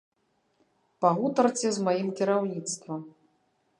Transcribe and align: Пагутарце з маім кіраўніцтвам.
Пагутарце 1.05 1.67
з 1.75 1.79
маім 1.89 2.09
кіраўніцтвам. 2.21 2.99